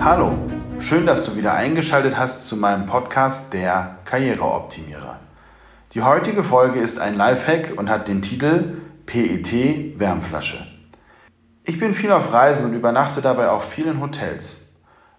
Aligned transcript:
Hallo, 0.00 0.32
schön, 0.78 1.06
dass 1.06 1.24
du 1.24 1.34
wieder 1.34 1.54
eingeschaltet 1.54 2.16
hast 2.16 2.46
zu 2.46 2.56
meinem 2.56 2.86
Podcast 2.86 3.52
Der 3.52 3.96
Karriereoptimierer. 4.04 5.18
Die 5.92 6.02
heutige 6.02 6.44
Folge 6.44 6.78
ist 6.78 7.00
ein 7.00 7.16
Lifehack 7.16 7.72
und 7.76 7.90
hat 7.90 8.06
den 8.06 8.22
Titel 8.22 8.76
PET 9.06 9.98
Wärmflasche. 9.98 10.64
Ich 11.64 11.80
bin 11.80 11.94
viel 11.94 12.12
auf 12.12 12.32
Reisen 12.32 12.66
und 12.66 12.74
übernachte 12.74 13.22
dabei 13.22 13.50
auch 13.50 13.62
viel 13.62 13.86
in 13.86 14.00
Hotels. 14.00 14.58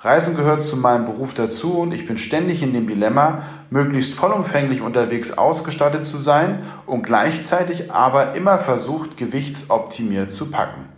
Reisen 0.00 0.34
gehört 0.36 0.60
zu 0.60 0.76
meinem 0.76 1.04
Beruf 1.04 1.34
dazu 1.34 1.78
und 1.78 1.94
ich 1.94 2.04
bin 2.04 2.18
ständig 2.18 2.60
in 2.64 2.72
dem 2.72 2.88
Dilemma, 2.88 3.42
möglichst 3.70 4.14
vollumfänglich 4.14 4.82
unterwegs 4.82 5.38
ausgestattet 5.38 6.04
zu 6.04 6.18
sein 6.18 6.64
und 6.84 7.04
gleichzeitig 7.04 7.92
aber 7.92 8.34
immer 8.34 8.58
versucht, 8.58 9.16
gewichtsoptimiert 9.16 10.32
zu 10.32 10.50
packen. 10.50 10.93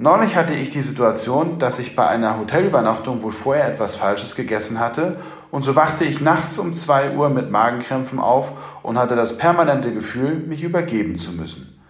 Neulich 0.00 0.36
hatte 0.36 0.54
ich 0.54 0.70
die 0.70 0.80
Situation, 0.80 1.58
dass 1.58 1.80
ich 1.80 1.96
bei 1.96 2.06
einer 2.06 2.38
Hotelübernachtung 2.38 3.24
wohl 3.24 3.32
vorher 3.32 3.66
etwas 3.66 3.96
Falsches 3.96 4.36
gegessen 4.36 4.78
hatte 4.78 5.16
und 5.50 5.64
so 5.64 5.74
wachte 5.74 6.04
ich 6.04 6.20
nachts 6.20 6.56
um 6.60 6.72
2 6.72 7.16
Uhr 7.16 7.30
mit 7.30 7.50
Magenkrämpfen 7.50 8.20
auf 8.20 8.52
und 8.84 8.96
hatte 8.96 9.16
das 9.16 9.36
permanente 9.38 9.92
Gefühl, 9.92 10.36
mich 10.36 10.62
übergeben 10.62 11.16
zu 11.16 11.32
müssen. 11.32 11.80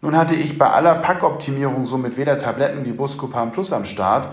Nun 0.00 0.16
hatte 0.16 0.34
ich 0.34 0.58
bei 0.58 0.68
aller 0.68 0.96
Packoptimierung 0.96 1.86
somit 1.86 2.16
weder 2.16 2.38
Tabletten 2.38 2.84
wie 2.84 2.90
Buscopan 2.90 3.52
Plus 3.52 3.72
am 3.72 3.84
Start, 3.84 4.30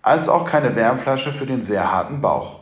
als 0.00 0.28
auch 0.28 0.44
keine 0.44 0.76
Wärmflasche 0.76 1.32
für 1.32 1.46
den 1.46 1.60
sehr 1.60 1.90
harten 1.90 2.20
Bauch. 2.20 2.60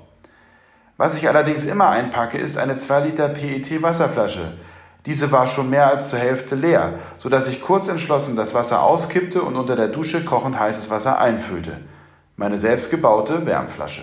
Was 0.96 1.18
ich 1.18 1.28
allerdings 1.28 1.66
immer 1.66 1.90
einpacke, 1.90 2.38
ist 2.38 2.56
eine 2.56 2.76
2 2.76 3.00
Liter 3.00 3.28
PET 3.28 3.82
Wasserflasche. 3.82 4.54
Diese 5.06 5.32
war 5.32 5.46
schon 5.46 5.68
mehr 5.70 5.88
als 5.88 6.08
zur 6.08 6.20
Hälfte 6.20 6.54
leer, 6.54 6.94
so 7.18 7.28
dass 7.28 7.48
ich 7.48 7.60
kurz 7.60 7.88
entschlossen 7.88 8.36
das 8.36 8.54
Wasser 8.54 8.82
auskippte 8.82 9.42
und 9.42 9.56
unter 9.56 9.74
der 9.74 9.88
Dusche 9.88 10.24
kochend 10.24 10.58
heißes 10.58 10.90
Wasser 10.90 11.18
einfüllte. 11.18 11.78
Meine 12.36 12.58
selbstgebaute 12.58 13.44
Wärmflasche. 13.46 14.02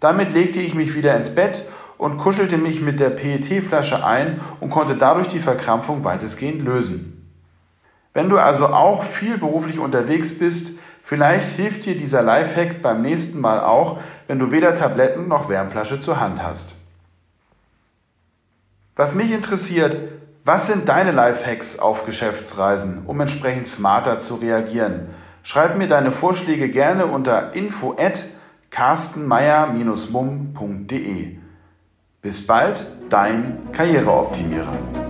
Damit 0.00 0.32
legte 0.32 0.60
ich 0.60 0.74
mich 0.74 0.96
wieder 0.96 1.16
ins 1.16 1.34
Bett 1.34 1.62
und 1.96 2.16
kuschelte 2.16 2.58
mich 2.58 2.80
mit 2.80 2.98
der 2.98 3.10
PET-Flasche 3.10 4.04
ein 4.04 4.40
und 4.58 4.70
konnte 4.70 4.96
dadurch 4.96 5.28
die 5.28 5.38
Verkrampfung 5.38 6.02
weitestgehend 6.02 6.62
lösen. 6.62 7.30
Wenn 8.12 8.28
du 8.28 8.38
also 8.38 8.66
auch 8.66 9.04
viel 9.04 9.38
beruflich 9.38 9.78
unterwegs 9.78 10.36
bist, 10.36 10.72
vielleicht 11.02 11.48
hilft 11.56 11.86
dir 11.86 11.96
dieser 11.96 12.22
Lifehack 12.22 12.82
beim 12.82 13.02
nächsten 13.02 13.40
Mal 13.40 13.60
auch, 13.60 14.00
wenn 14.26 14.40
du 14.40 14.50
weder 14.50 14.74
Tabletten 14.74 15.28
noch 15.28 15.48
Wärmflasche 15.48 16.00
zur 16.00 16.18
Hand 16.18 16.42
hast. 16.42 16.74
Was 19.02 19.16
mich 19.16 19.32
interessiert, 19.32 19.96
was 20.44 20.68
sind 20.68 20.88
deine 20.88 21.10
Lifehacks 21.10 21.80
auf 21.80 22.06
Geschäftsreisen, 22.06 23.02
um 23.04 23.20
entsprechend 23.20 23.66
smarter 23.66 24.18
zu 24.18 24.36
reagieren? 24.36 25.08
Schreib 25.42 25.76
mir 25.76 25.88
deine 25.88 26.12
Vorschläge 26.12 26.68
gerne 26.68 27.06
unter 27.06 27.52
info 27.52 27.96
at 27.98 28.26
carstenmeier-mum.de. 28.70 31.36
Bis 32.20 32.46
bald, 32.46 32.86
dein 33.08 33.58
Karriereoptimierer. 33.72 35.01